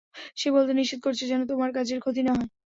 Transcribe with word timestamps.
সে 0.37 0.47
বলতে 0.51 0.71
নিষেধ 0.73 0.99
করেছে, 1.01 1.25
যেন, 1.31 1.41
তোমার 1.51 1.69
কাজের 1.77 1.99
ক্ষতি 2.01 2.21
না 2.23 2.33
হয়! 2.37 2.49